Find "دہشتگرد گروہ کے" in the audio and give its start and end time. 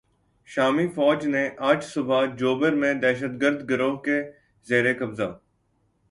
2.93-4.17